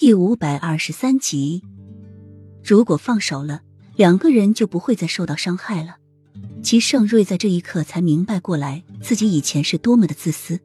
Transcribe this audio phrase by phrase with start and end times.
[0.00, 1.62] 第五百二十三集，
[2.64, 3.60] 如果放手了，
[3.96, 5.96] 两个人就不会再受到伤害了。
[6.62, 10.58] 齐盛瑞在这一刻才明白过来，自己以前是多么的自私。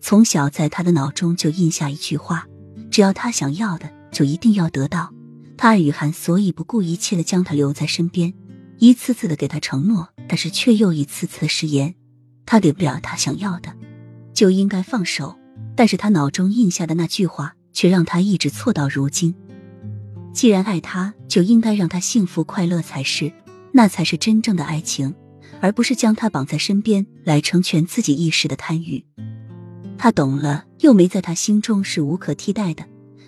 [0.00, 2.48] 从小，在他的脑中就印下一句话：
[2.90, 5.14] 只要他想要的，就一定要得到。
[5.56, 8.34] 他爱雨涵，所以不顾一切的将他留在身边，
[8.78, 11.94] 一次次的给他承诺，但是却又一次次的食言。
[12.44, 13.72] 他给不了他想要的，
[14.34, 15.38] 就应该放手。
[15.76, 17.54] 但是他脑中印下的那句话。
[17.72, 19.34] 却让他一直错到如今。
[20.32, 23.32] 既然爱他，就应该让他幸福快乐才是，
[23.72, 25.14] 那才是真正的爱情，
[25.60, 29.04] 而不是将他绑在身边来成全自己一时的贪欲。
[29.98, 32.84] 他懂了，又没在他心中是无可替代的，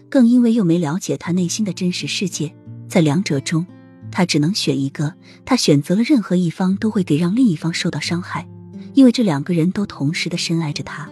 [0.08, 2.54] 更因为又没了解他内心的真实世界，
[2.88, 3.66] 在两者中，
[4.10, 5.12] 他只能选一个。
[5.44, 8.48] 他选择了任何一方，都会给让另一方受到伤害，
[8.94, 11.10] 因为这两个人都同时的深爱着他。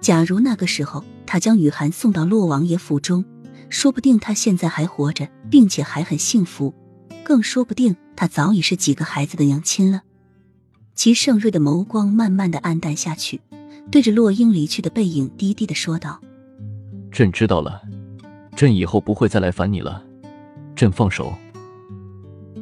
[0.00, 3.22] 假如那个时候他将雨涵送到洛王爷府中，
[3.68, 6.72] 说不定他现在还活着，并且还很幸福，
[7.22, 10.00] 更说不定他早已是几个孩子的娘亲了。
[10.94, 13.42] 齐盛瑞的眸光慢慢的暗淡下去，
[13.90, 16.18] 对着洛英离去的背影低低的说道
[17.12, 17.82] ：“朕知道了，
[18.56, 20.02] 朕以后不会再来烦你了，
[20.74, 21.34] 朕放手。”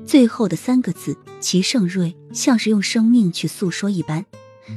[0.05, 4.27] 最后的三个字，齐盛瑞像是用生命去诉说一般，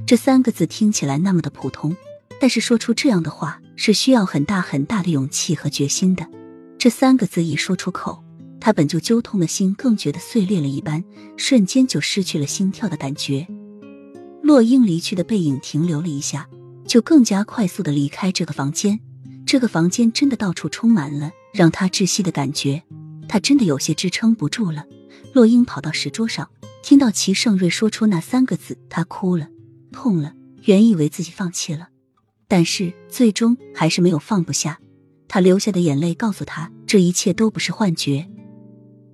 [0.05, 1.97] 这三个字听起来那么的普通。
[2.39, 6.27] 但是说出这样的话是需要很大很大的勇气和决心的。
[6.77, 8.21] 这三个字一说出口，
[8.59, 11.01] 他本就揪痛的心更觉得碎裂了一般，
[11.37, 13.47] 瞬间就失去了心跳的感觉。
[14.43, 16.49] 洛英离去的背影停留了一下，
[16.85, 18.99] 就更加快速的离开这个房间。
[19.45, 22.83] 这个房间真的到处充满了让他窒息的感觉，
[23.29, 24.83] 他真的有些支撑不住了。
[25.31, 26.49] 洛英跑到石桌上，
[26.83, 29.47] 听到齐盛瑞说出那三个字，他哭了，
[29.93, 30.33] 痛了，
[30.65, 31.87] 原以为自己放弃了。
[32.49, 34.77] 但是最终还是没有放不下，
[35.29, 38.29] 他流下的眼泪告诉他，这一切都不是幻觉。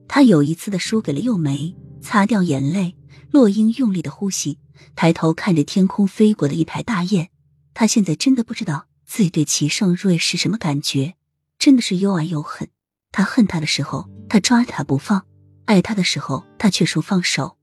[0.08, 2.96] 他有一次的输给了幼梅，擦掉眼泪。
[3.32, 4.60] 洛英用力的呼吸，
[4.96, 7.28] 抬头看着天空飞过的一排大雁。
[7.74, 11.16] 他现在真的不知道自己对齐盛瑞是什么感觉，
[11.60, 12.70] 真的是又爱又恨。
[13.12, 15.20] 他恨他的时候，他抓着他不放；
[15.66, 17.58] 爱他的时候，他却说放手。